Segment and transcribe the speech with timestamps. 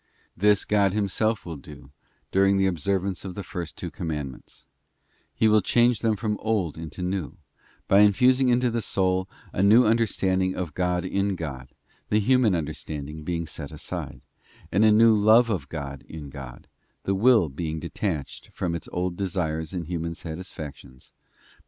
[0.35, 1.91] This God himself will do
[2.31, 4.65] during the observance of the first two commandments;
[5.31, 7.37] He will change them from old into new,
[7.87, 11.69] by infusing into the soul a new un derstanding of God in God,
[12.09, 14.21] the human understanding being set aside,
[14.71, 16.65] and a new love of God in God,
[17.03, 21.59] the will being detached from its old desires and human satisfactions, by * Gen.
[21.59, 21.59] xxxy.